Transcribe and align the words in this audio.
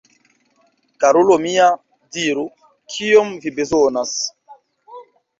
Karulo 1.01 1.35
mia, 1.43 1.67
diru, 2.15 2.45
kiom 2.93 3.29
vi 3.43 3.53
bezonas? 3.59 4.15